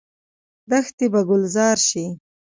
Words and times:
دښتې 0.69 1.05
به 1.13 1.21
ګلزار 1.29 1.77
شي. 1.87 2.05